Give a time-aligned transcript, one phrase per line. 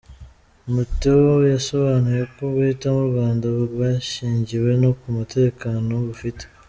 [0.73, 1.19] Mattew
[1.53, 6.43] yasobanuye ko guhitamo u Rwanda byashingiye no ku mutekano rufite.